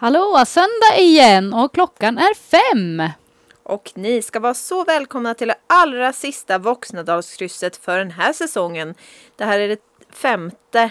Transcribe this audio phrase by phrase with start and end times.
[0.00, 3.08] Hallå, söndag igen och klockan är fem.
[3.62, 8.94] Och ni ska vara så välkomna till det allra sista Voxnadalskrysset för den här säsongen.
[9.36, 9.80] Det här är det
[10.10, 10.90] femte,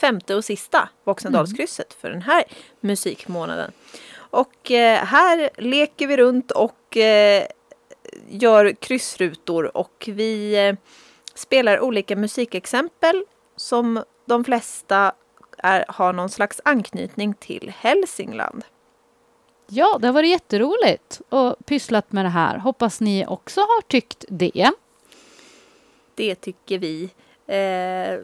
[0.00, 2.44] femte och sista Voxnadalskrysset för den här
[2.80, 3.72] musikmånaden.
[4.16, 7.46] Och eh, här leker vi runt och eh,
[8.28, 10.74] gör kryssrutor och vi eh,
[11.34, 13.24] spelar olika musikexempel
[13.56, 15.12] som de flesta
[15.62, 18.64] är, har någon slags anknytning till Hälsingland.
[19.66, 22.58] Ja, det har varit jätteroligt och pysslat med det här.
[22.58, 24.70] Hoppas ni också har tyckt det.
[26.14, 27.02] Det tycker vi.
[27.46, 28.20] Eh,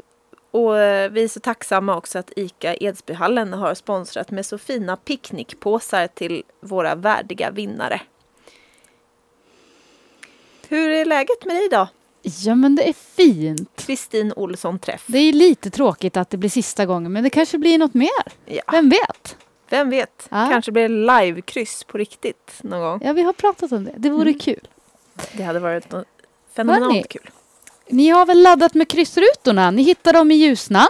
[0.50, 0.74] och
[1.12, 6.42] vi är så tacksamma också att ICA Edsbyhallen har sponsrat med så fina picknickpåsar till
[6.60, 8.00] våra värdiga vinnare.
[10.68, 11.88] Hur är läget med dig då?
[12.44, 13.70] Ja, men det är fint.
[13.86, 15.04] Kristin Olsson träff.
[15.06, 18.08] Det är lite tråkigt att det blir sista gången, men det kanske blir något mer.
[18.46, 19.36] Ja, Vem vet?
[19.70, 20.28] vem vet?
[20.30, 20.48] Ja.
[20.50, 23.00] Kanske blir det livekryss på riktigt någon gång.
[23.04, 23.92] Ja, vi har pratat om det.
[23.96, 24.38] Det vore Mm.
[24.38, 24.68] kul.
[25.32, 26.06] Det hade varit något
[26.56, 27.04] fenomenalt Hörni.
[27.10, 27.30] kul.
[27.88, 29.70] Ni har väl laddat med kryssrutorna?
[29.70, 30.88] Ni hittar dem i Ljusnan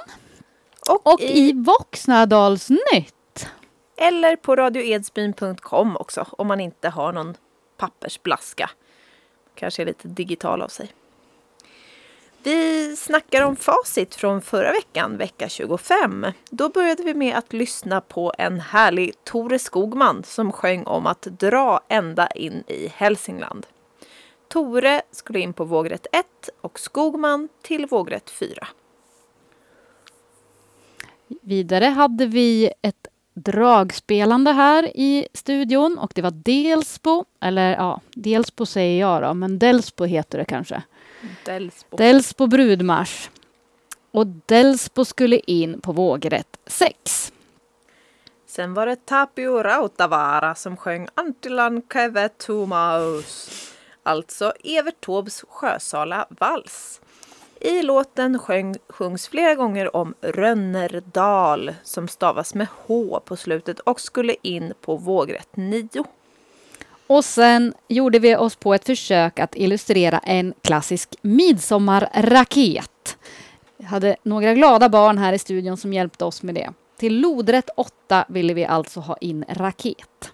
[0.88, 3.46] Och, och i Voxnadalsnytt.
[3.96, 7.34] Eller på radioedsbyn.com också om man inte har någon
[7.76, 8.70] pappersblaska.
[9.54, 10.90] Kanske är lite digital av sig.
[12.46, 16.26] Vi snackar om facit från förra veckan, vecka 25.
[16.50, 21.22] Då började vi med att lyssna på en härlig Tore Skogman som sjöng om att
[21.22, 23.66] dra ända in i Hälsingland.
[24.48, 26.24] Tore skulle in på vågrätt 1
[26.60, 28.68] och Skogman till vågrätt 4.
[31.42, 38.66] Vidare hade vi ett dragspelande här i studion och det var Delsbo, eller ja, Delsbo
[38.66, 40.82] säger jag då, men Delsbo heter det kanske.
[41.44, 41.96] Delsbo.
[41.96, 43.30] Delsbo brudmarsch.
[44.10, 47.32] Och Delsbo skulle in på vågrätt 6.
[48.46, 53.50] Sen var det Tapio Rautavaara som sjöng Antilan Keve Tumaus.
[54.02, 57.00] Alltså Evert Taubes Sjösala vals.
[57.60, 64.00] I låten sjöng, sjungs flera gånger om Rönnerdal som stavas med H på slutet och
[64.00, 65.88] skulle in på vågrätt 9.
[67.06, 73.18] Och sen gjorde vi oss på ett försök att illustrera en klassisk midsommarraket.
[73.76, 76.72] Vi hade några glada barn här i studion som hjälpte oss med det.
[76.96, 80.32] Till lodrätt 8 ville vi alltså ha in raket.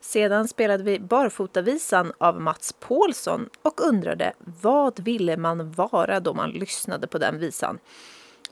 [0.00, 4.32] Sedan spelade vi Barfotavisan av Mats Paulsson och undrade
[4.62, 7.78] vad ville man vara då man lyssnade på den visan?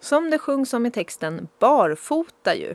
[0.00, 2.74] Som det sjungs om i texten barfota ju.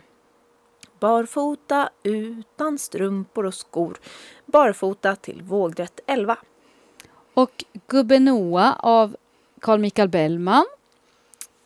[1.00, 3.98] Barfota utan strumpor och skor.
[4.46, 6.38] Barfota till vågrätt 11.
[7.34, 9.16] Och Gubbe Noa av
[9.62, 10.66] Carl Michael Bellman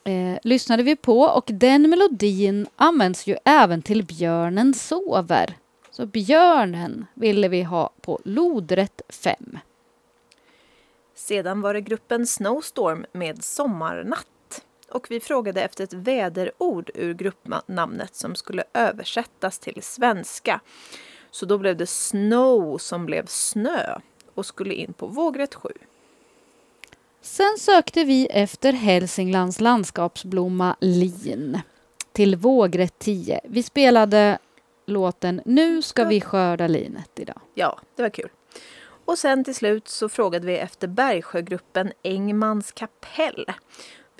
[0.03, 5.57] eh, lyssnade vi på och den melodin används ju även till Björnen sover.
[5.91, 9.59] Så Björnen ville vi ha på lodrätt 5.
[11.15, 14.27] Sedan var det gruppen Snowstorm med Sommarnatt.
[14.93, 20.59] Och vi frågade efter ett väderord ur gruppnamnet som skulle översättas till svenska.
[21.31, 23.99] Så då blev det Snow som blev snö
[24.33, 25.69] och skulle in på vågrätt 7.
[27.21, 31.61] Sen sökte vi efter Hälsinglands landskapsblomma lin
[32.11, 33.39] till vågrätt 10.
[33.43, 34.37] Vi spelade
[34.85, 37.41] låten Nu ska vi skörda linet idag.
[37.53, 38.29] Ja, det var kul.
[39.05, 43.45] Och sen till slut så frågade vi efter Bergsjögruppen Engmans kapell.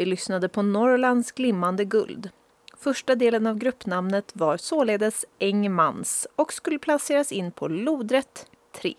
[0.03, 2.29] Vi lyssnade på Norrlands glimmande guld.
[2.77, 8.45] Första delen av gruppnamnet var således Engmans och skulle placeras in på lodrätt
[8.75, 8.93] 3.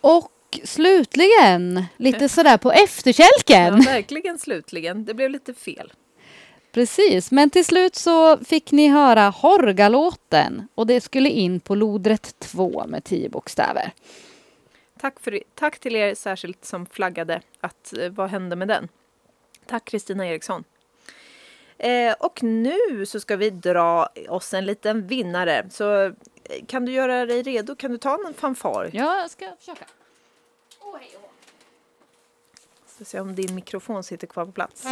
[0.00, 0.30] Och
[0.64, 3.80] slutligen, lite sådär på Ja, efterkälken.
[3.80, 5.04] verkligen slutligen.
[5.04, 5.92] Det blev lite fel.
[6.72, 12.38] Precis, men till slut så fick ni höra Horgalåten och det skulle in på lodrätt
[12.38, 13.92] 2 med 10 bokstäver.
[15.00, 18.88] Tack, för, tack till er särskilt som flaggade att eh, vad hände med den.
[19.66, 20.64] Tack Kristina Eriksson.
[21.78, 25.66] Eh, och nu så ska vi dra oss en liten vinnare.
[25.70, 26.12] Så eh,
[26.68, 27.76] kan du göra dig redo?
[27.76, 28.90] Kan du ta en fanfar?
[28.92, 29.84] Ja, jag ska försöka.
[32.86, 34.84] Ska se om din mikrofon sitter kvar på plats.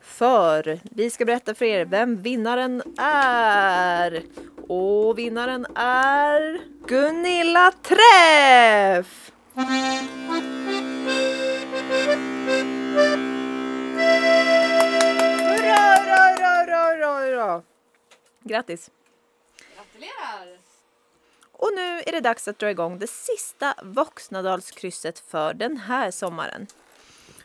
[0.00, 4.22] För vi ska berätta för er vem vinnaren är.
[4.68, 9.32] Och vinnaren är Gunilla Träff!
[17.14, 17.62] Hurra, hurra!
[18.40, 18.90] Grattis!
[19.76, 20.58] Gratulerar!
[21.52, 26.66] Och nu är det dags att dra igång det sista Voxnadalskrysset för den här sommaren.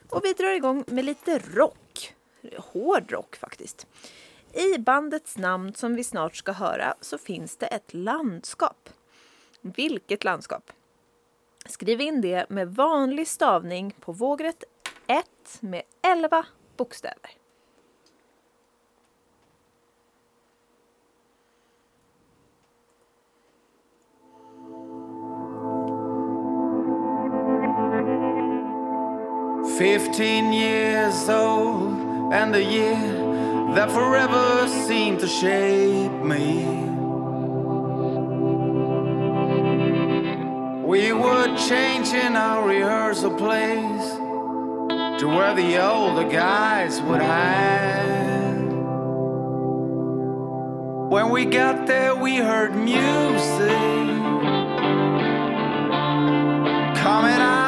[0.10, 2.16] Och vi drar igång med lite rock.
[2.58, 3.88] hård rock faktiskt.
[4.54, 8.90] I bandets namn som vi snart ska höra så finns det ett landskap.
[9.62, 10.72] Vilket landskap?
[11.66, 14.64] Skriv in det med vanlig stavning på vågrätt
[15.08, 15.26] 1
[15.60, 16.46] med 11
[16.78, 17.45] bokstäver.
[29.78, 32.96] Fifteen years old, and the year
[33.76, 36.64] that forever seemed to shape me.
[40.82, 44.12] We were changing our rehearsal place
[45.20, 48.72] to where the older guys would hide.
[51.10, 53.76] When we got there, we heard music
[56.96, 57.65] coming out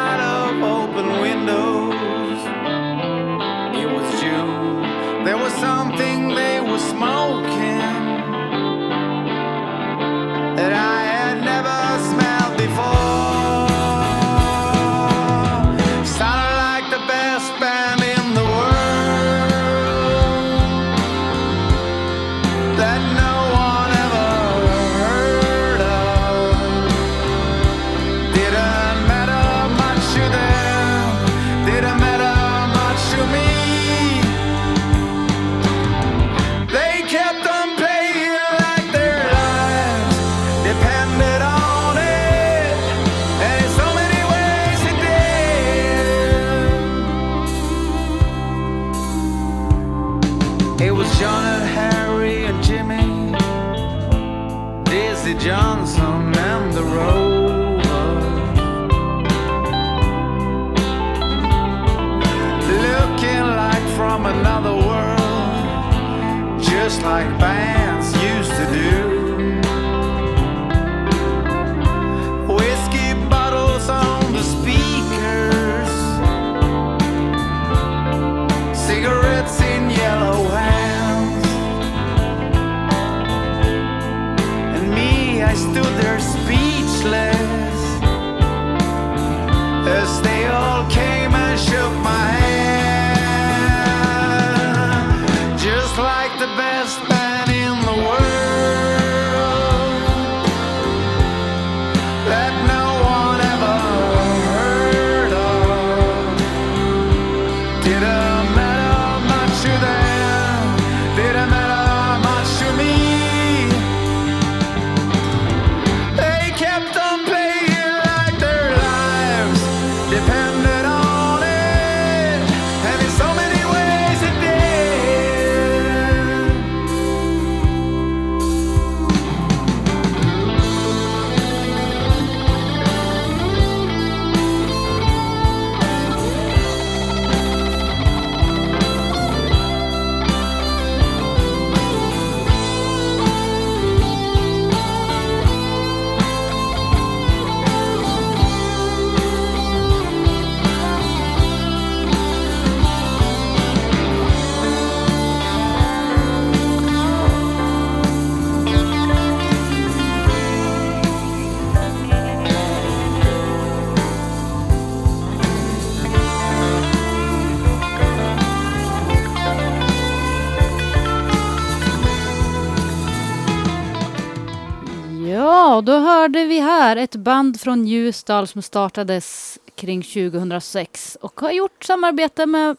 [176.27, 182.45] hörde vi här ett band från Ljusdal som startades kring 2006 och har gjort samarbete
[182.45, 182.77] med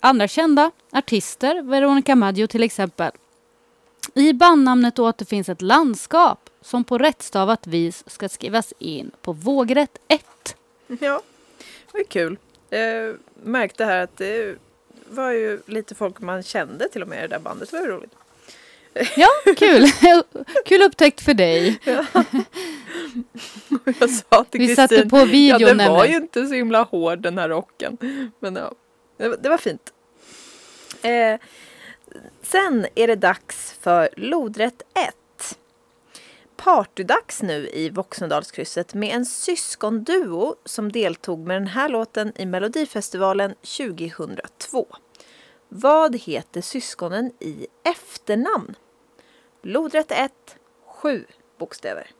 [0.00, 3.12] andra kända artister, Veronica Maggio till exempel.
[4.14, 10.56] I bandnamnet återfinns ett landskap som på rättstavat vis ska skrivas in på vågrätt 1.
[10.86, 10.96] Ja,
[11.58, 12.38] det var ju kul.
[12.70, 14.58] Jag märkte här att det
[15.10, 17.70] var ju lite folk man kände till och med i det där bandet.
[17.70, 18.12] Det var ju roligt.
[19.16, 19.86] Ja, kul!
[20.64, 21.78] kul upptäckt för dig.
[24.00, 27.18] Jag sa till Vi satte på videon ja den var ju inte så himla hård
[27.18, 27.98] den här rocken.
[28.40, 28.72] Men ja,
[29.18, 29.92] det var, det var fint.
[31.02, 31.40] Eh,
[32.42, 35.58] sen är det dags för lodrätt 1.
[36.56, 43.54] Partydags nu i Voxendalskrysset med en syskonduo som deltog med den här låten i Melodifestivalen
[43.54, 44.86] 2002.
[45.68, 48.74] Vad heter syskonen i efternamn?
[49.68, 50.32] Lodrätt 1,
[50.86, 51.26] 7
[51.58, 52.10] bokstäver.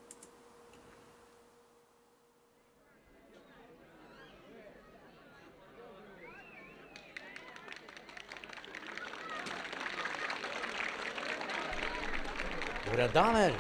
[12.91, 13.53] Våra damer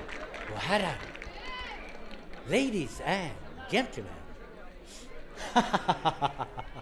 [0.53, 1.01] och herrar,
[2.47, 3.31] ladies and
[3.71, 4.13] gentlemen.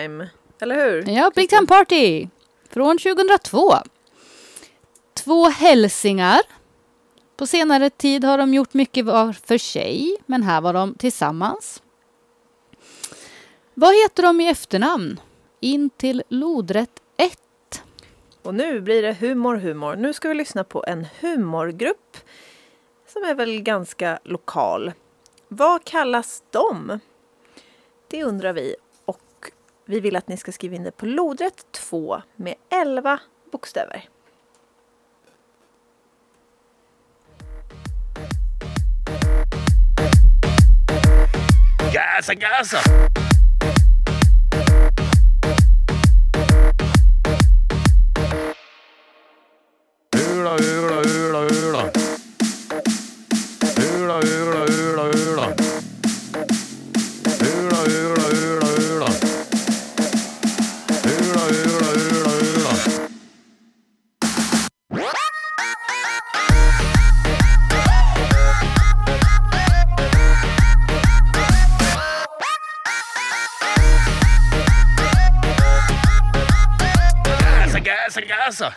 [0.00, 0.28] Time,
[0.60, 1.08] eller hur?
[1.08, 2.28] Ja, Big Time Party
[2.68, 3.74] från 2002.
[5.14, 6.40] Två hälsingar.
[7.36, 11.82] På senare tid har de gjort mycket var för sig, men här var de tillsammans.
[13.74, 15.20] Vad heter de i efternamn?
[15.60, 17.82] In till lodrätt 1.
[18.42, 19.96] Och nu blir det humor, humor.
[19.96, 22.16] Nu ska vi lyssna på en humorgrupp
[23.06, 24.92] som är väl ganska lokal.
[25.48, 27.00] Vad kallas de?
[28.08, 28.76] Det undrar vi
[29.90, 33.20] vi vill att ni ska skriva in det på lodrätt 2 med 11
[33.52, 34.08] bokstäver.
[41.92, 42.78] Gasa, gasa!
[78.50, 78.72] alltså!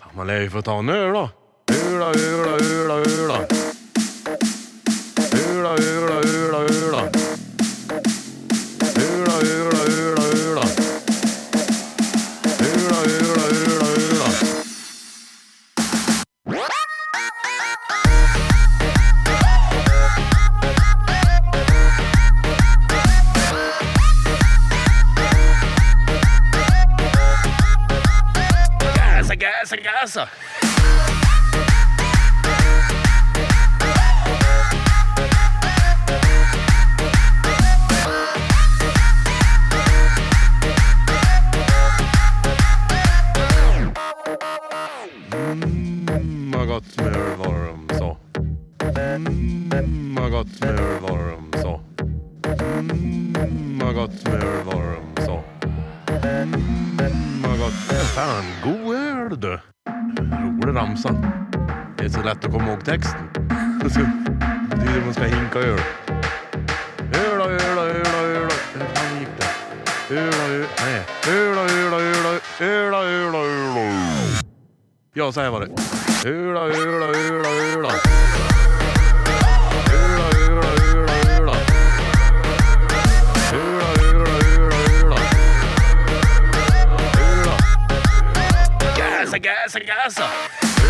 [0.00, 1.30] Fan, vad lär ju få ta nu då?
[1.88, 3.59] Öla, öla, öla, öla.
[89.76, 90.80] Öl och...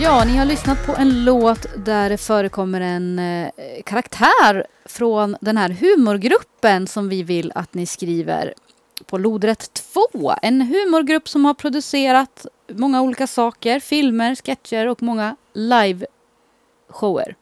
[0.00, 3.50] Ja, ni har lyssnat på en låt där det förekommer en eh,
[3.84, 8.54] karaktär från den här humorgruppen som vi vill att ni skriver
[9.06, 10.34] på Lodrätt 2.
[10.42, 17.34] En humorgrupp som har producerat många olika saker, filmer, sketcher och många live-shower.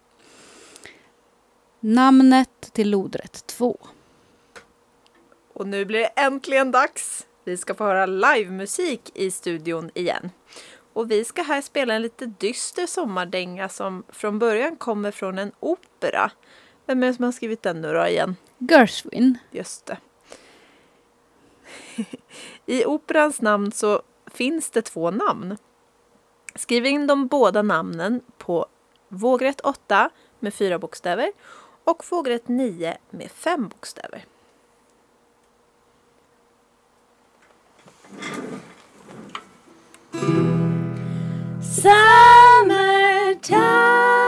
[1.81, 3.79] Namnet till Lodrätt 2.
[5.55, 7.27] Och nu blir det äntligen dags.
[7.45, 10.31] Vi ska få höra livemusik i studion igen.
[10.93, 15.53] Och vi ska här spela en lite dyster sommardänga som från början kommer från en
[15.61, 16.31] opera.
[16.87, 18.37] Vem är det som har skrivit den nu då igen?
[18.59, 19.39] Gershwin.
[19.51, 19.97] Just det.
[22.67, 25.57] I operans namn så finns det två namn.
[26.55, 28.67] Skriv in de båda namnen på
[29.09, 31.33] vågrätt 8 med fyra bokstäver
[31.85, 34.25] och vågrätt 9 med fem bokstäver.
[41.61, 44.22] Summertime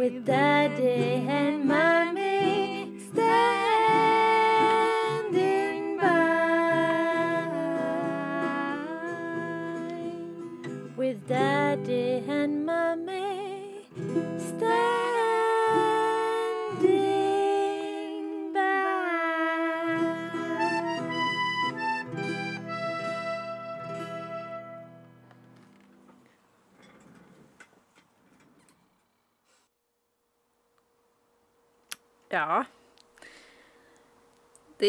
[0.00, 1.89] with the day and my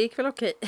[0.01, 0.53] gick väl okej.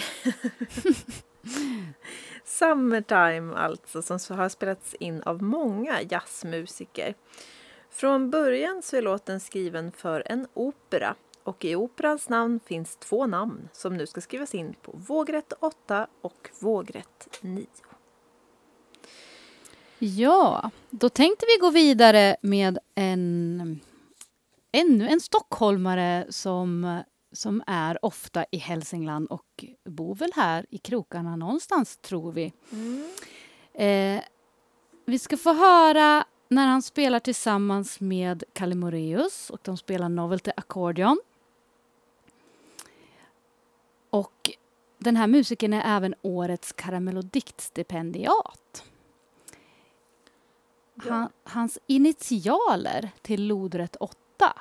[2.45, 7.15] Summertime alltså, som har spelats in av många jazzmusiker.
[7.89, 13.27] Från början så är låten skriven för en opera Och i operans namn finns två
[13.27, 17.65] namn som nu ska skrivas in på vågrätt 8 och vågrätt 9.
[19.99, 23.79] Ja, då tänkte vi gå vidare med en
[24.73, 27.01] ännu en stockholmare som,
[27.33, 32.53] som är ofta i Hälsingland och bor väl här i krokarna någonstans, tror vi.
[33.73, 34.23] Eh,
[35.05, 40.51] vi ska få höra när han spelar tillsammans med Kalle Moreus och de spelar Novelty
[40.57, 41.21] Accordion.
[44.09, 44.51] Och
[44.97, 48.83] den här musiken är även årets Karamell och diktstipendiat.
[50.97, 54.53] Han, hans initialer till lodrätt 8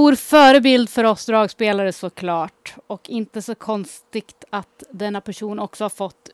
[0.00, 2.74] stor förebild för oss dragspelare såklart.
[2.86, 6.30] Och inte så konstigt att denna person också har fått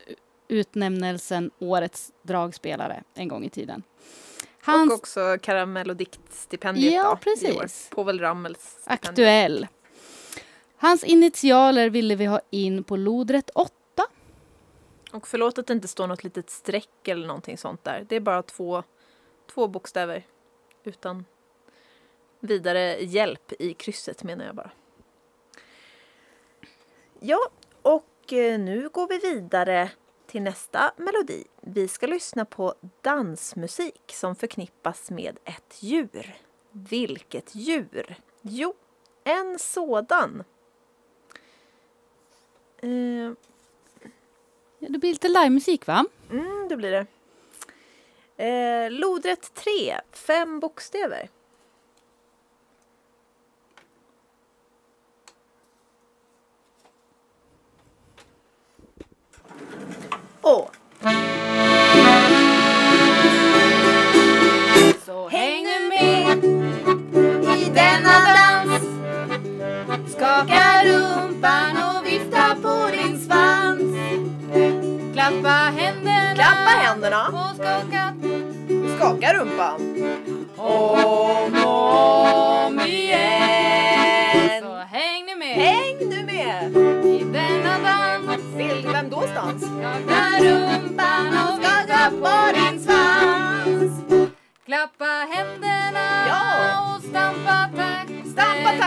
[0.48, 3.83] utnämnelsen Årets dragspelare en gång i tiden.
[4.62, 7.90] Hans Och också karamell och diktstipendiet Ja, då, precis.
[7.90, 9.66] Povel Ramels aktuell.
[10.76, 13.72] Hans initialer ville vi ha in på lodrätt 8.
[15.12, 18.07] Och förlåt att det inte står något litet streck eller någonting sånt där.
[18.09, 18.83] Det är bara två,
[19.55, 20.26] två bokstäver.
[20.85, 21.24] Utan
[22.46, 24.70] vidare hjälp i krysset menar jag bara.
[27.20, 27.48] Ja,
[27.82, 29.90] och eh, nu går vi vidare
[30.26, 31.44] till nästa melodi.
[31.61, 36.37] Vi ska lyssna på dansmusik som förknippas med ett djur.
[36.70, 38.16] Vilket djur?
[38.42, 38.74] Jo,
[39.24, 40.44] en sådan.
[42.78, 43.32] Eh,
[44.78, 46.04] Ja, Det blir lite livemusik va?
[46.30, 47.06] Mm, det blir det.
[48.44, 51.28] Eh, lodrätt 3, fem bokstäver.
[60.46, 60.70] Och
[65.06, 66.44] Så häng nu med
[67.59, 68.82] i denna dans.
[70.12, 73.96] Skaka rumpan och vifta på din svans.
[75.14, 76.35] Klappa händerna.
[76.35, 77.28] Klappa händerna.
[77.28, 78.14] Och skaka
[78.96, 79.80] Skaka rumpan.
[80.56, 80.86] om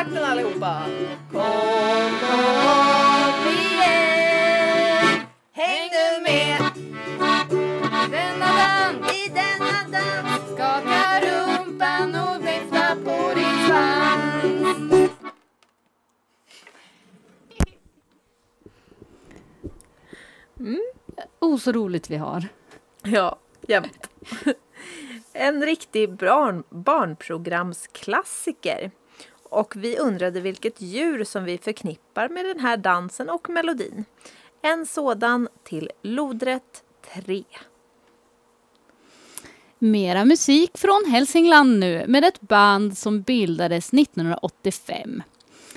[0.10, 0.82] takten allihopa.
[1.32, 1.48] Kom om
[3.48, 5.22] igen.
[5.52, 6.58] Häng nu med
[8.12, 9.12] Denna dans.
[9.14, 10.44] i denna dans.
[10.54, 15.12] Skaka rumpan och vifta på din svans.
[21.40, 22.48] Oh, så roligt vi har.
[23.04, 24.10] Ja, jämt.
[25.34, 28.92] En riktig barn, barnprogramsklassiker.
[29.50, 34.06] Och vi undrade vilket djur som vi förknippar med den här dansen och melodin.
[34.62, 36.84] En sådan till lodrätt
[37.26, 37.44] 3.
[39.80, 45.24] Mera musik från Hälsingland nu med ett band som bildades 1985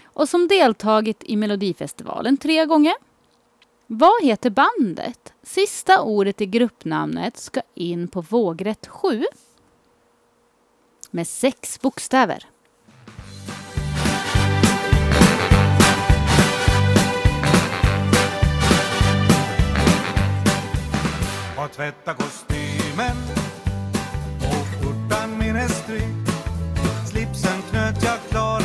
[0.04, 2.94] och som deltagit i Melodifestivalen tre gånger.
[3.86, 5.32] Vad heter bandet?
[5.42, 9.24] Sista ordet i gruppnamnet ska in på vågrätt 7
[11.10, 12.46] med sex bokstäver.
[21.62, 23.16] Har tvättat kostymen
[24.38, 26.30] och skjortan min är strykt.
[27.06, 28.61] Slipsen knöt jag klar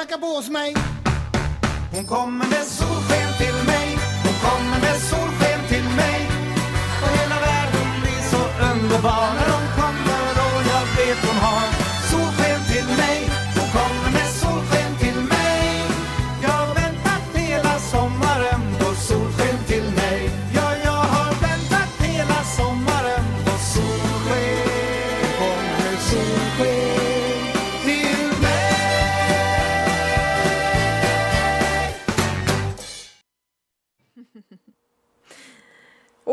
[0.00, 0.74] Knackar på hos mig.
[1.92, 3.98] Hon kommer med solsken till mig.
[4.24, 6.28] Hon kommer med solsken till mig.
[7.02, 9.26] Och hela världen blir så underbar.
[9.36, 11.66] När hon kommer och jag vet hon har.
[12.10, 13.39] Solsken till mig.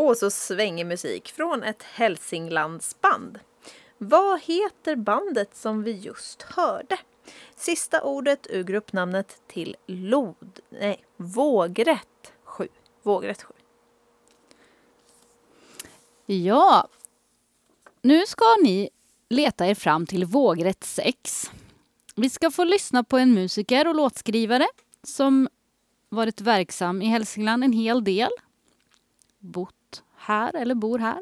[0.08, 3.38] Och så svängig musik från ett Hälsinglandsband.
[3.98, 6.98] Vad heter bandet som vi just hörde?
[7.56, 10.60] Sista ordet ur gruppnamnet till lod...
[10.70, 12.68] Nej, vågrätt 7.
[13.02, 13.54] Vågrätt 7.
[16.26, 16.88] Ja,
[18.02, 18.90] nu ska ni
[19.28, 21.50] leta er fram till vågrätt 6.
[22.16, 24.66] Vi ska få lyssna på en musiker och låtskrivare
[25.02, 25.48] som
[26.08, 28.30] varit verksam i Hälsingland en hel del.
[29.38, 29.74] Bott
[30.28, 31.18] här eller bor här.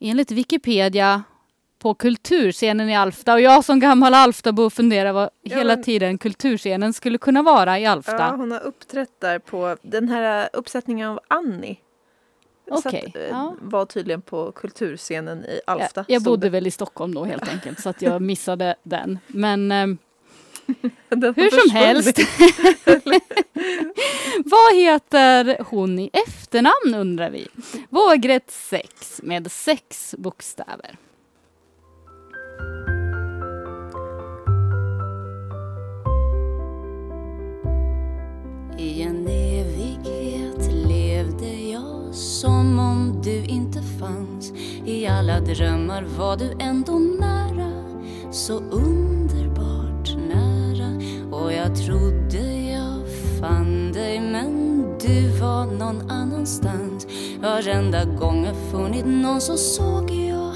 [0.00, 1.22] Enligt Wikipedia
[1.78, 6.18] på kulturscenen i Alfta och jag som gammal Alftabo funderar vad Ja, hela men- tiden
[6.18, 8.16] kulturscenen skulle kunna vara i Alfta.
[8.18, 11.76] Ja, hon har uppträtt där på den här uppsättningen av Annie.
[12.70, 13.54] Okej, Satt, eh, ja.
[13.60, 16.04] Var tydligen på kulturscenen i Alfta.
[16.08, 16.50] Jag, jag bodde det.
[16.50, 19.18] väl i Stockholm då helt enkelt så att jag missade den.
[19.26, 19.98] Men ehm,
[21.36, 22.18] Hur som helst.
[24.44, 27.48] Vad heter hon i efternamn undrar vi.
[27.90, 30.96] Vågrätt 6 med sex bokstäver.
[38.78, 44.52] I en evighet levde jag som om du inte fanns
[44.86, 47.72] I alla drömmar var du ändå nära
[48.32, 49.11] Så nära
[51.42, 52.38] och jag trodde
[52.70, 53.08] jag
[53.40, 57.06] fann dig men du var någon annanstans.
[57.40, 60.54] Varenda gång jag funnit någon så såg jag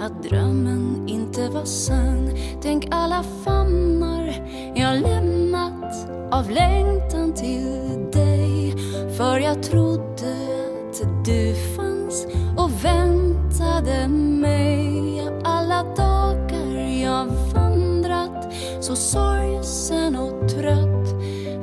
[0.00, 2.30] att drömmen inte var sann.
[2.62, 8.74] Tänk alla famnar jag lämnat av längtan till dig.
[9.16, 10.36] För jag trodde
[11.02, 14.97] att du fanns och väntade mig.
[18.88, 21.08] Så sorgsen och trött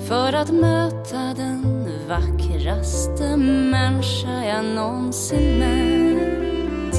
[0.07, 6.97] för att möta den vackraste människa jag någonsin mött.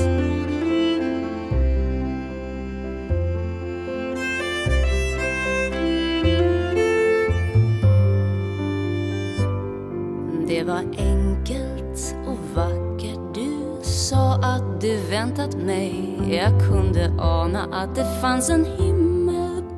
[10.49, 13.35] Det var enkelt och vackert.
[13.35, 16.19] Du sa att du väntat mig.
[16.31, 19.16] Jag kunde ana att det fanns en himmel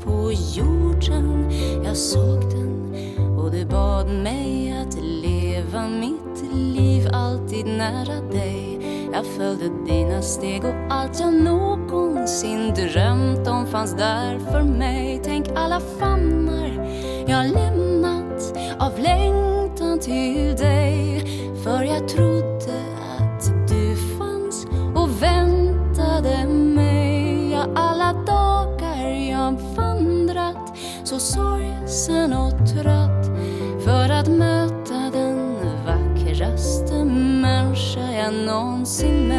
[0.09, 1.51] på jorden.
[1.85, 2.95] Jag såg den
[3.39, 8.81] och du bad mig att leva mitt liv alltid nära dig.
[9.13, 15.21] Jag följde dina steg och allt jag någonsin drömt om fanns där för mig.
[15.25, 16.89] Tänk alla famnar
[17.27, 21.23] jag lämnat av längtan till dig.
[21.65, 22.48] För jag trodde
[32.09, 33.31] sorgsen och trött
[33.85, 35.55] För att möta den
[35.87, 39.39] vackraste människa jag någonsin mött.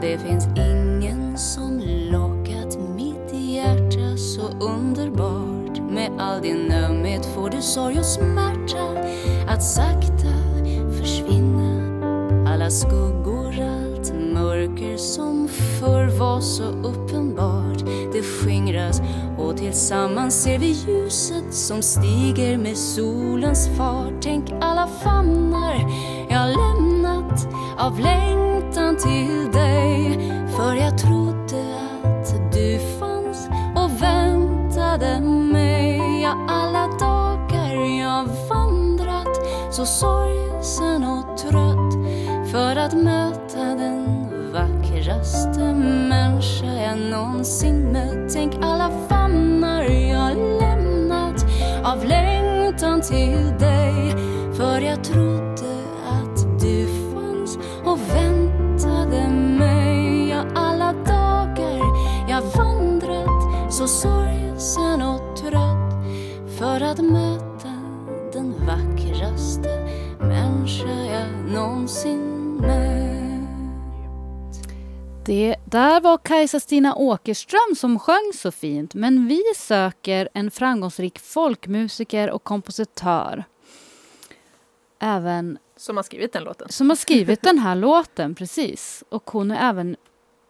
[0.00, 1.80] Det finns ingen som
[2.12, 5.80] lockat mitt hjärta så underbart.
[5.90, 9.04] Med all din ömhet får du sorg och smärta
[9.48, 10.13] Att sakta
[12.74, 17.78] skuggor, allt mörker som förr var så uppenbart.
[18.12, 19.02] Det skingras
[19.38, 24.12] och tillsammans ser vi ljuset som stiger med solens fart.
[24.20, 25.74] Tänk alla famnar
[26.30, 27.48] jag lämnat
[27.78, 30.18] av längtan till dig.
[30.56, 31.64] För jag trodde
[32.02, 36.22] att du fanns och väntade mig.
[36.22, 39.36] Ja, alla dagar jag vandrat
[39.70, 41.23] så sorgsen och
[42.54, 45.74] för att möta den vackraste
[46.08, 48.32] människa jag någonsin mött.
[48.32, 51.46] Tänk alla famnar jag lämnat
[51.84, 54.14] av längtan till dig.
[54.56, 55.74] För jag trodde
[56.08, 59.28] att du fanns och väntade
[59.58, 60.28] mig.
[60.28, 61.80] Ja, alla dagar
[62.28, 65.94] jag vandrat så sorgsen och trött
[66.58, 67.74] För att möta
[68.32, 69.88] den vackraste
[70.18, 72.23] människa jag någonsin
[75.26, 82.30] det där var Kajsa-Stina Åkerström som sjöng så fint men vi söker en framgångsrik folkmusiker
[82.30, 83.44] och kompositör.
[84.98, 86.68] Även Som har skrivit den låten.
[86.68, 89.04] som har skrivit den här låten, precis.
[89.08, 89.96] Och hon är även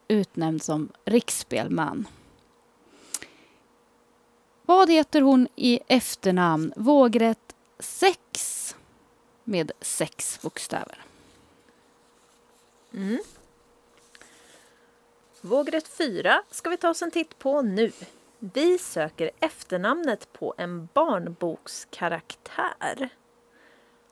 [0.08, 2.08] utnämnd som riksspelman.
[4.66, 6.72] Vad heter hon i efternamn?
[6.76, 8.76] Vågrätt 6
[9.44, 11.04] med sex bokstäver.
[15.44, 17.92] Vågrätt 4 ska vi ta oss en titt på nu.
[18.38, 23.08] Vi söker efternamnet på en barnbokskaraktär.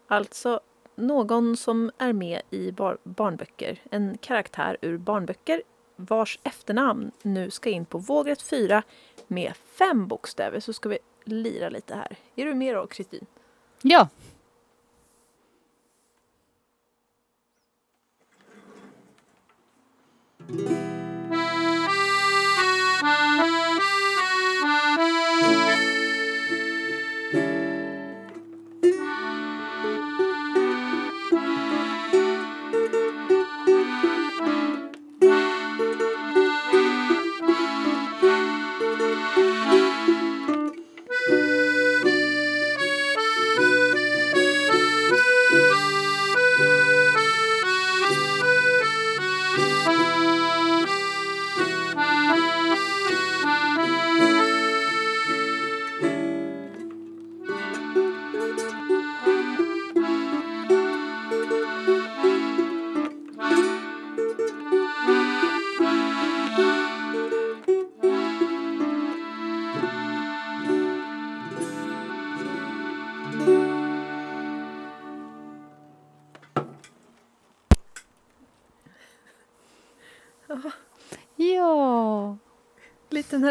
[0.07, 0.61] Alltså
[0.95, 3.81] någon som är med i bar- barnböcker.
[3.91, 5.63] En karaktär ur barnböcker
[5.97, 8.83] vars efternamn nu ska in på vågrätt 4
[9.27, 10.61] med fem bokstäver.
[10.61, 12.17] Så ska vi lira lite här.
[12.37, 13.27] Är du med då, Kristin?
[13.83, 14.09] Ja.
[20.47, 20.92] Ja,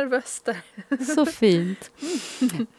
[0.01, 0.61] nervös där.
[1.15, 1.91] så fint.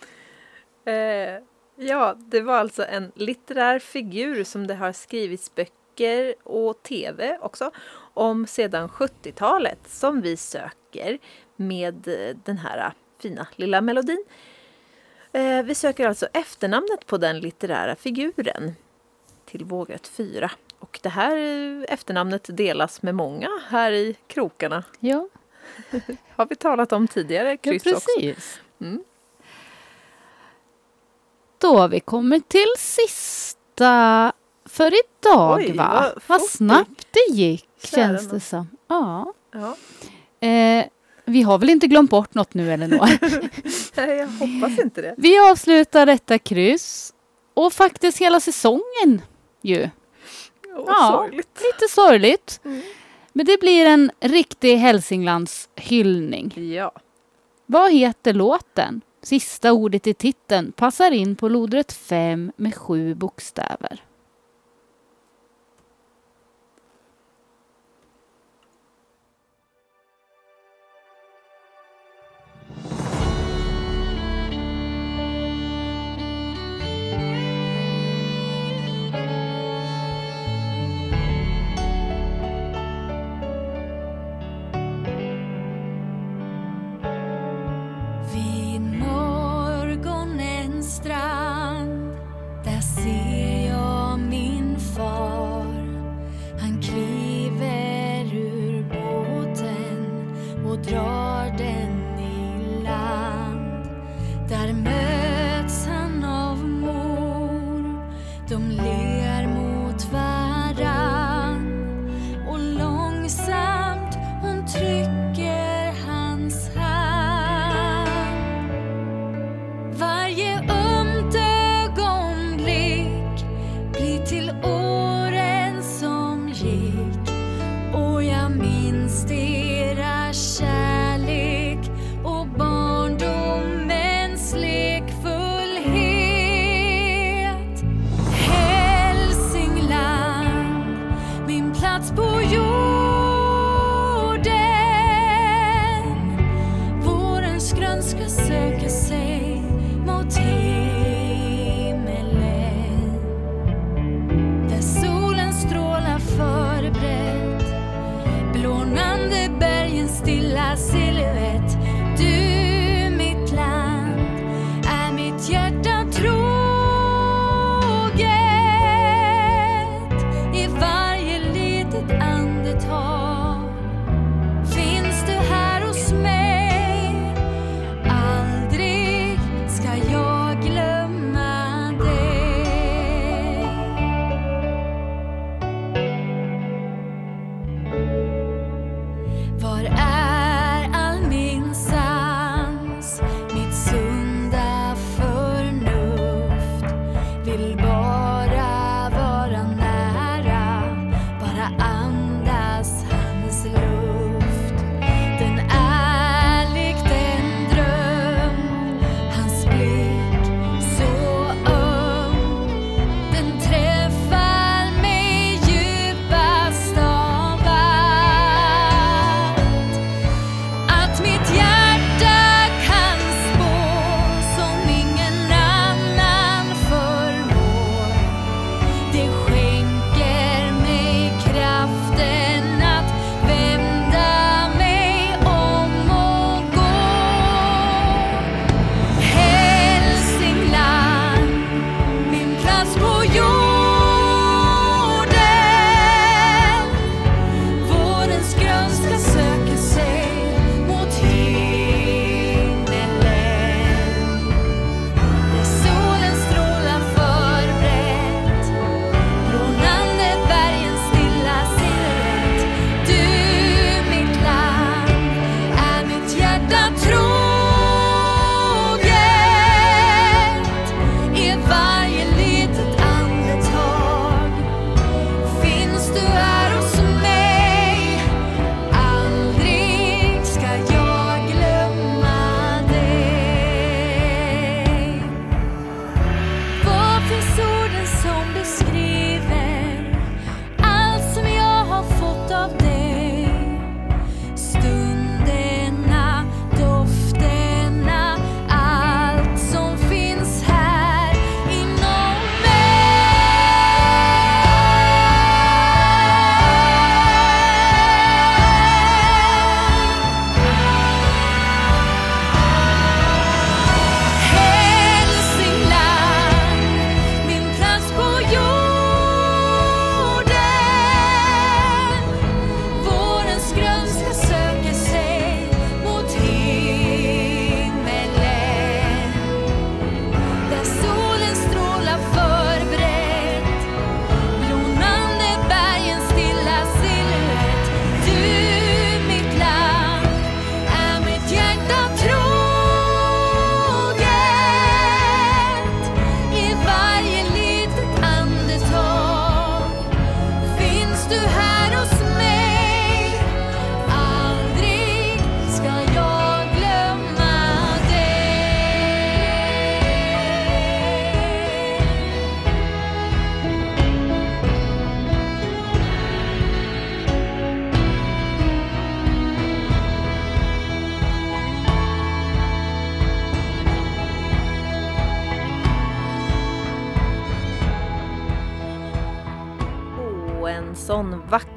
[0.85, 1.39] Eh,
[1.77, 7.70] ja, det var alltså en litterär figur som det har skrivits böcker och tv också
[8.14, 11.18] om sedan 70-talet som vi söker
[11.57, 14.25] med eh, den här eh, fina lilla melodin.
[15.33, 18.73] Eh, vi söker alltså efternamnet på den litterära figuren
[19.45, 20.51] till vågrätt 4.
[20.79, 24.85] Och det här eh, efternamnet delas med många här i krokarna.
[25.01, 25.29] Ja,
[26.37, 28.07] Har vi talat om tidigare ja kryss också.
[28.19, 28.61] precis.
[28.81, 29.03] Mm.
[31.59, 34.33] Då har vi kommit till sista
[34.65, 36.13] för idag, Oj, va?
[36.15, 38.69] vad Vad snabbt det gick, Kära känns det som.
[38.89, 39.33] Ja.
[39.53, 39.77] Ja.
[40.49, 40.85] Eh,
[41.25, 43.09] vi har väl inte glömt bort något nu, Elinor?
[43.97, 45.15] Nej, jag hoppas inte det.
[45.19, 47.13] vi avslutar detta kryss
[47.55, 49.23] och faktiskt hela säsongen
[49.63, 49.91] ju.
[50.87, 51.11] Ja.
[51.13, 51.61] sorgligt.
[51.73, 52.61] Lite sorgligt.
[52.65, 52.83] Mm.
[53.33, 56.72] Men det blir en riktig Hälsinglands hyllning.
[56.74, 56.93] Ja.
[57.66, 59.01] Vad heter låten?
[59.22, 64.01] Sista ordet i titeln passar in på lodrätt 5 med sju bokstäver.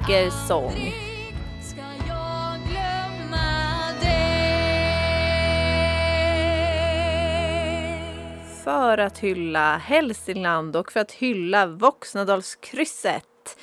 [0.06, 0.92] Vacker sång.
[8.64, 13.58] För att hylla Hälsingland och för att hylla Voxnadalskrysset.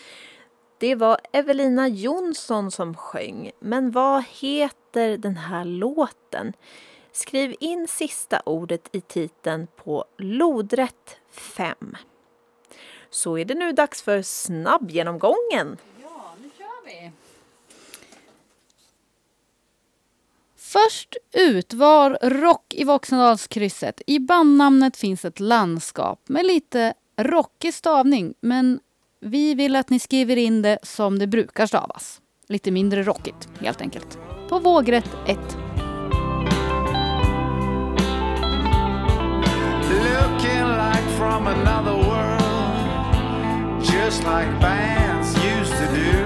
[0.78, 3.52] Det var Evelina Jonsson som sjöng.
[3.60, 6.54] Men vad heter den här låten?
[7.12, 11.98] Skriv in sista ordet i titeln på lodrätt 5.
[13.10, 15.78] Så är det nu dags för snabbgenomgången.
[20.56, 24.02] Först ut var Rock i Voxnadalskrysset.
[24.08, 28.80] I bandnamnet finns ett landskap med lite rockig stavning men
[29.20, 32.22] vi vill att ni skriver in det som det brukar stavas.
[32.48, 34.18] Lite mindre rockigt helt enkelt.
[34.50, 35.38] På vågrätt 1.
[39.90, 42.44] Looking like from another world,
[43.94, 46.23] just like bands used to do.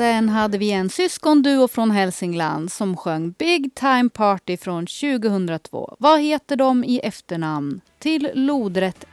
[0.00, 5.96] Sen hade vi en syskonduo från Hälsingland som sjöng Big Time Party från 2002.
[5.98, 7.80] Vad heter de i efternamn?
[7.98, 9.04] Till lodrätt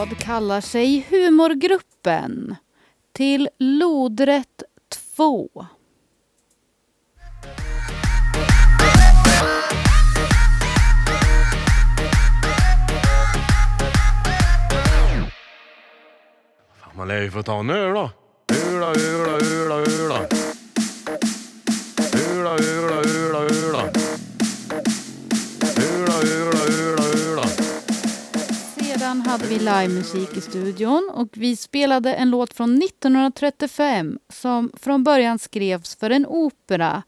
[0.00, 2.56] Vad kallar sig humorgruppen?
[3.12, 4.62] Till lodrätt
[5.16, 5.66] 2.
[16.80, 18.10] Fan, man lär ju få ta en öl då.
[18.68, 20.26] Öla, öla, öla, öla.
[22.30, 23.09] Öla, öla, öla,
[29.30, 35.38] hade vi livemusik i studion och vi spelade en låt från 1935 som från början
[35.38, 37.02] skrevs för en opera.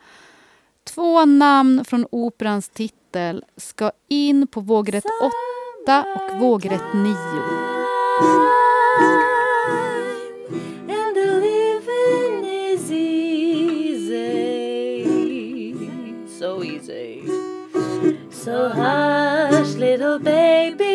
[0.84, 5.04] Två namn från operans titel ska in på vågrätt
[5.84, 7.14] 8 och vågrätt 9.
[10.88, 14.24] And the living is easy,
[16.38, 17.22] so easy.
[18.30, 20.91] So hush, little oh, baby,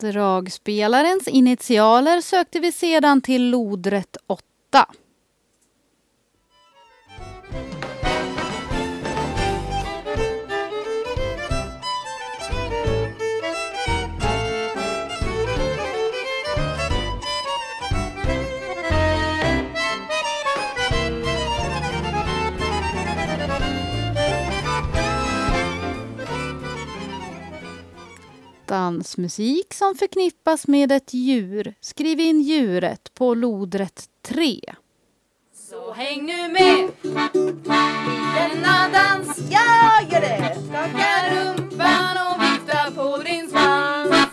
[0.00, 4.44] Dragspelarens initialer sökte vi sedan till lodrätt 8.
[28.66, 31.74] Dansmusik som förknippas med ett djur.
[31.80, 34.60] Skriv in djuret på lodrätt 3.
[35.54, 37.08] Så häng nu med i
[38.34, 39.38] denna dans.
[39.50, 40.56] Jag gör det!
[40.68, 44.32] Skaka rumpan och vifta på din svans.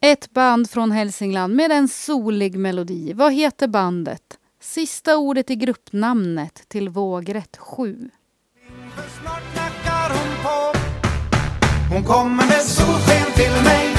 [0.00, 3.12] Ett band från Hälsingland med en solig melodi.
[3.12, 4.38] Vad heter bandet?
[4.60, 8.10] Sista ordet i gruppnamnet till vågrätt 7.
[8.94, 10.78] För snart knackar hon på.
[11.94, 13.97] Hon kommer med solsken till mig.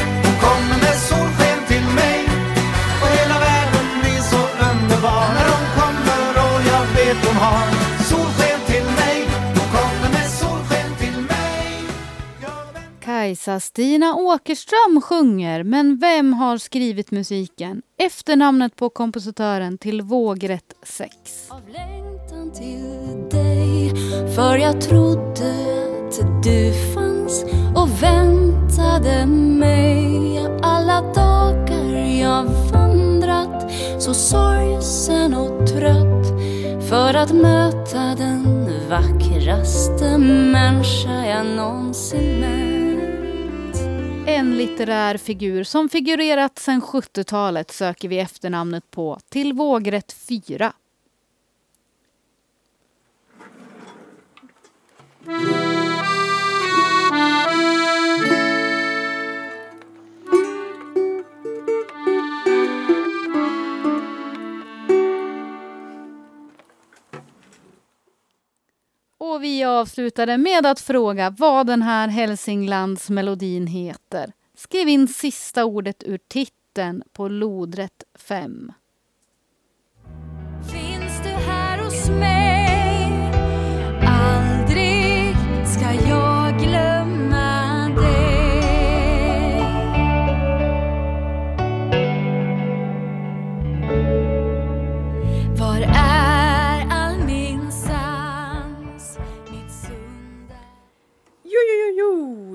[13.20, 17.82] Kajsa-Stina Åkerström sjunger, men vem har skrivit musiken?
[17.98, 21.12] Efternamnet på kompositören till vågrätt 6.
[21.50, 23.92] Av längtan till dig
[24.36, 25.54] För jag trodde
[25.98, 27.46] att du fanns
[27.76, 36.28] och väntade mig Alla dagar jag vandrat så sorgsen och trött
[36.90, 42.89] För att möta den vackraste människa jag någonsin mött
[44.28, 50.74] en litterär figur som figurerat sedan 70-talet söker vi efternamnet på till vågrätt 4.
[69.40, 74.34] Och vi avslutade med att fråga vad den här Hälsinglandsmelodin heter.
[74.58, 78.72] Skriv in sista ordet ur titeln på lodrätt 5.
[80.72, 82.59] Finns du här hos mig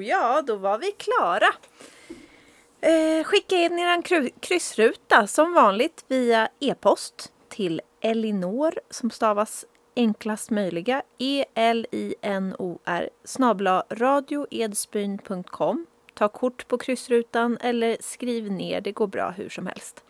[0.05, 1.47] Ja, då var vi klara.
[2.81, 4.03] Eh, skicka in er
[4.41, 9.65] kryssruta som vanligt via e-post till Elinor som stavas
[9.97, 15.87] enklast möjliga E-L-I-N-O-R snabla radioedsbyn.com.
[16.15, 20.05] Ta kort på kryssrutan eller skriv ner, det går bra hur som helst.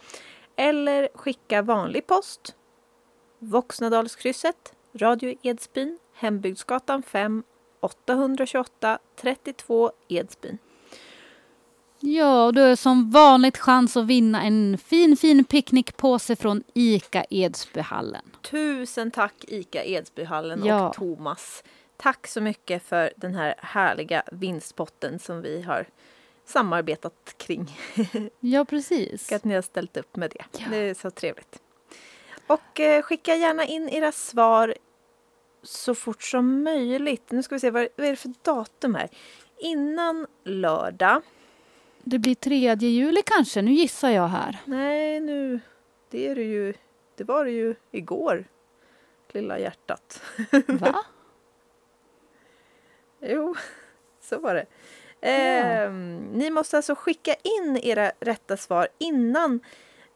[0.57, 2.55] Eller skicka vanlig post
[3.39, 7.43] Voxnadalskrysset, Radio Edsbyn, Hembygdsgatan 5,
[7.85, 10.59] 828 32 Edsbyn.
[12.01, 17.25] Ja, och du har som vanligt chans att vinna en fin, fin picknickpåse från ICA
[17.31, 18.23] Edsbyhallen.
[18.43, 20.89] Tusen tack ICA Edsbyhallen Ja.
[20.89, 21.65] och Thomas.
[21.97, 25.87] Tack så mycket för den här härliga vinstpotten som vi har
[26.47, 27.79] samarbetat kring.
[28.41, 29.29] Ja, precis.
[29.31, 30.61] Och att ni har ställt upp med det.
[30.61, 30.67] Ja.
[30.71, 31.59] Det är så trevligt.
[32.47, 34.75] Och eh, skicka gärna in era svar
[35.65, 37.31] så fort som möjligt.
[37.31, 39.09] Nu ska vi se, vad, vad är det för datum här?
[39.59, 41.23] Innan lördag.
[42.05, 44.59] Det blir 3 juli kanske, nu gissar jag här.
[44.65, 45.61] Nej, nu...
[46.11, 46.75] Det är det ju...
[47.17, 48.45] Det var det ju igår.
[49.33, 50.23] Lilla hjärtat.
[50.67, 51.05] Va?
[53.21, 53.55] Jo,
[54.21, 54.67] så var det.
[55.21, 59.61] Ehm, ni måste alltså skicka in era rätta svar innan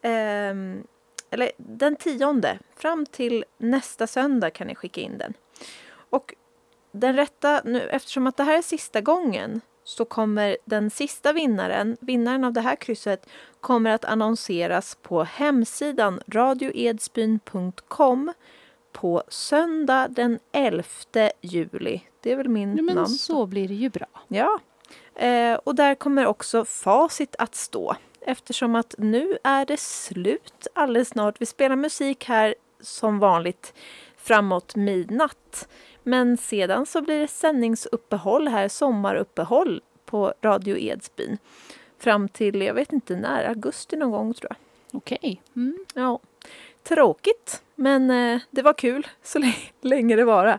[0.03, 0.87] ehm,
[1.31, 2.59] eller den tionde.
[2.77, 5.35] Fram till nästa söndag kan ni skicka in den.
[6.11, 6.35] Och
[6.93, 11.97] den rätta, nu, eftersom att det här är sista gången så kommer den sista vinnaren,
[12.01, 13.27] vinnaren av det här krysset,
[13.61, 18.33] kommer att annonseras på hemsidan radioedsbyn.com
[18.93, 20.85] på söndag den 11
[21.41, 22.01] juli.
[22.21, 23.09] Det är väl min Ja, men namn.
[23.09, 24.07] så blir det ju bra.
[24.29, 24.59] Ja,
[25.15, 27.97] eh, och där kommer också facit att stå.
[28.29, 31.41] Eftersom att nu är det slut alldeles snart.
[31.41, 33.75] Vi spelar musik här som vanligt
[34.17, 35.69] framåt midnatt.
[36.03, 41.39] Men sedan så blir det sändningsuppehåll här, sommaruppehåll på Radio Edsbyn.
[41.99, 44.57] Fram till, jag vet inte när, augusti någon gång tror jag.
[44.99, 45.43] Okej.
[45.57, 45.85] Mm.
[45.95, 46.21] Ja,
[46.83, 49.39] tråkigt, men eh, det var kul så
[49.81, 50.59] länge, det vara.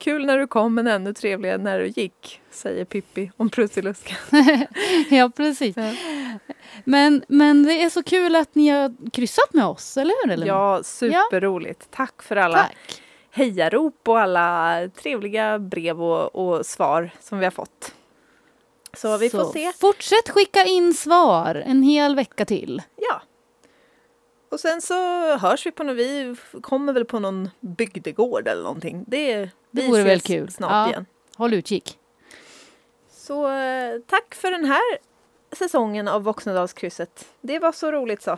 [0.00, 4.16] Kul när du kom men ännu trevligare när du gick, säger Pippi om Prussiluskan.
[5.10, 5.76] Ja, precis.
[5.76, 5.92] Ja.
[6.84, 10.32] Men, men det är så kul att ni har kryssat med oss, eller hur?
[10.32, 10.48] Elinor?
[10.48, 11.90] Ja, superroligt.
[11.90, 13.02] Tack för alla Tack.
[13.30, 17.94] hejarop och alla trevliga brev och, och svar som vi har fått.
[18.96, 19.72] Så vi får se.
[19.80, 22.82] Fortsätt skicka in svar en hel vecka till.
[22.96, 23.22] Ja.
[24.50, 24.94] Och sen så
[25.36, 29.04] hörs vi på något, vi kommer väl på någon bygdegård eller någonting.
[29.06, 30.50] Det, Det vore väl kul.
[30.50, 30.88] snart Ja.
[30.88, 31.06] igen.
[31.36, 31.98] Håll utkik.
[33.10, 34.98] Så eh, tack för den här
[35.52, 37.26] säsongen av Voxnadalskrysset.
[37.40, 38.30] Det var så roligt så.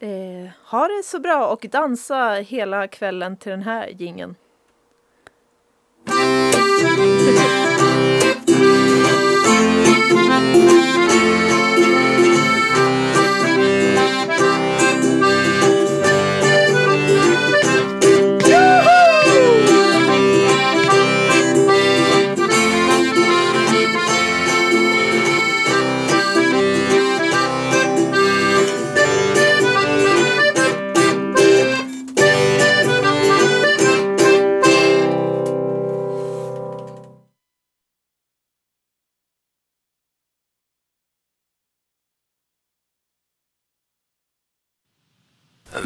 [0.00, 4.36] Eh, ha det så bra och dansa hela kvällen till den här gingen.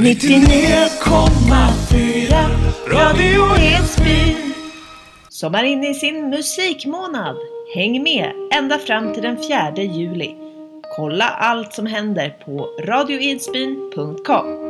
[0.00, 0.08] 99,4
[2.86, 4.54] Radio Edsbyn
[5.28, 7.36] som är inne i sin musikmånad.
[7.74, 10.34] Häng med ända fram till den 4 juli.
[10.96, 14.69] Kolla allt som händer på radioedsbyn.com.